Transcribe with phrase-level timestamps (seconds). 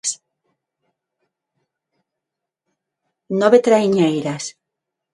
[3.39, 4.43] Nove traiñeiras.